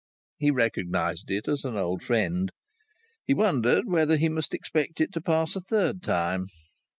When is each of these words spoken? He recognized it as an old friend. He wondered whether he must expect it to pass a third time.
He 0.39 0.49
recognized 0.49 1.25
it 1.29 1.47
as 1.47 1.63
an 1.63 1.77
old 1.77 2.01
friend. 2.01 2.49
He 3.23 3.35
wondered 3.35 3.85
whether 3.87 4.17
he 4.17 4.29
must 4.29 4.55
expect 4.55 4.99
it 4.99 5.13
to 5.13 5.21
pass 5.21 5.55
a 5.55 5.59
third 5.61 6.01
time. 6.01 6.47